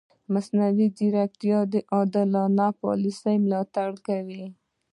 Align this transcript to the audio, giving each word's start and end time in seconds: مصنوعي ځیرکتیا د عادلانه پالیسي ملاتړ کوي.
مصنوعي 0.33 0.87
ځیرکتیا 0.97 1.59
د 1.73 1.75
عادلانه 1.93 2.67
پالیسي 2.81 3.35
ملاتړ 3.45 3.89
کوي. 4.07 4.45